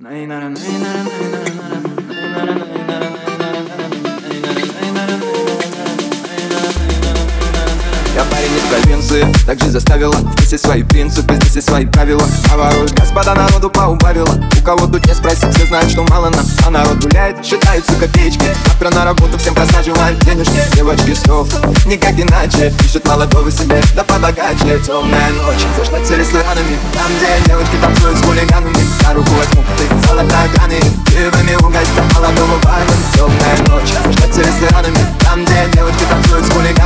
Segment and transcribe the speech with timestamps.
[0.00, 1.97] ないならないならないならないなら
[9.18, 10.14] из провинции, так жизнь заставила.
[10.38, 12.22] Здесь и свои принципы, здесь и свои правила.
[12.52, 14.34] А воруют господа народу поубавила.
[14.58, 16.44] У кого тут не спросить, все знают, что мало нам.
[16.66, 18.46] А народ гуляет, считаются копеечки.
[18.66, 20.60] Завтра на работу всем просто желают денежки.
[20.74, 21.48] Девочки снов,
[21.86, 22.72] никак иначе.
[22.84, 24.78] Ищут молодого себе, да побогаче.
[24.84, 28.78] Темная ночь, заждаться ресторанами Там, где девочки танцуют с хулиганами.
[29.02, 30.80] За руку возьму, ты золотая грани.
[31.06, 32.92] Пивами угостят молодого парня.
[33.14, 36.77] Темная ночь, заждаться ресторанами Там, где девочки танцуют с хулиганами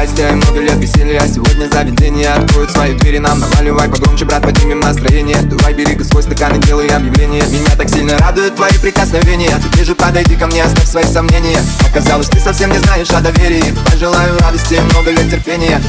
[0.00, 3.18] счастья и много лет веселья Сегодня заведение откроют свои двери.
[3.18, 5.36] Нам Наваливай погромче, брат, поднимем настроение.
[5.42, 7.42] Давай бери свой стакан и делай объявление.
[7.48, 9.52] Меня так сильно радуют твои прикосновения.
[9.62, 11.60] Теперь же подойди ко мне, оставь свои сомнения.
[11.90, 13.74] Оказалось, ты совсем не знаешь о доверии.
[13.90, 15.80] Пожелаю радости и много лет терпения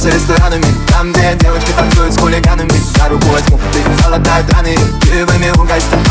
[0.00, 2.72] заждаться ресторанами Там, где девочки танцуют с хулиганами.
[2.96, 6.09] За руку возьму, ты золотая грани Пивами угостят